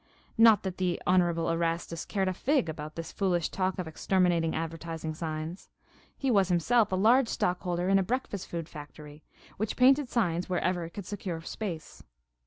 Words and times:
Not 0.35 0.63
that 0.63 0.77
the 0.77 0.99
Honorable 1.05 1.47
Erastus 1.51 2.05
cared 2.05 2.27
a 2.27 2.33
fig 2.33 2.67
about 2.69 2.95
this 2.95 3.11
foolish 3.11 3.49
talk 3.49 3.77
of 3.77 3.87
exterminating 3.87 4.55
advertising 4.55 5.13
signs. 5.13 5.69
He 6.17 6.31
was 6.31 6.49
himself 6.49 6.91
a 6.91 6.95
large 6.95 7.27
stockholder 7.27 7.87
in 7.87 7.99
a 7.99 8.03
breakfast 8.03 8.47
food 8.47 8.67
factory, 8.67 9.21
which 9.57 9.77
painted 9.77 10.09
signs 10.09 10.49
wherever 10.49 10.83
it 10.85 10.95
could 10.95 11.05
secure 11.05 11.39
space. 11.41 12.01